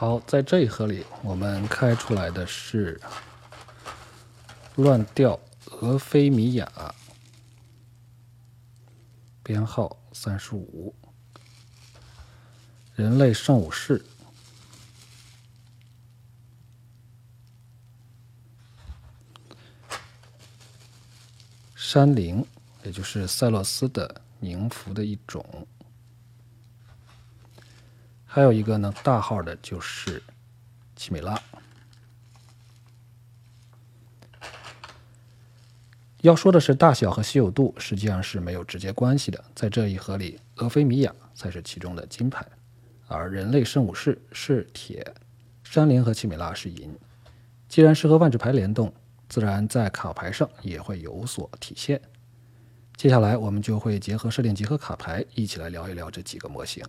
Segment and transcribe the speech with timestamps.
[0.00, 3.00] 好，在这一盒里，我们开出来的是
[4.76, 5.40] 乱调
[5.72, 6.94] 俄菲米亚，
[9.42, 10.94] 编号三十五，
[12.94, 14.04] 人类圣武士，
[21.74, 22.46] 山灵，
[22.84, 25.66] 也就是塞洛斯的宁芙的一种。
[28.38, 30.22] 还有一个呢，大号的就是
[30.94, 31.36] 奇美拉。
[36.20, 39.44] 要说的是大小和稀有度，实际上是没有直接关系的。
[39.56, 42.46] 在这一盒里，俄菲米亚才是其中的金牌，
[43.08, 45.04] 而人类圣武士是铁，
[45.64, 46.96] 山林和奇美拉是银。
[47.68, 48.94] 既然是和万智牌联动，
[49.28, 52.00] 自然在卡牌上也会有所体现。
[52.94, 56.88] 接下来，我们就会结合设定集合卡牌，一起来聊一聊这几个模型。